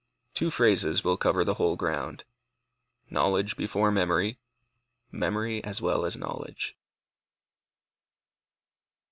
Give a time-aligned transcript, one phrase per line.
[0.33, 2.23] Two phrases will cover the whole ground.
[3.11, 4.39] Knowledge before memory.
[5.11, 6.75] Memory as well as knowledge.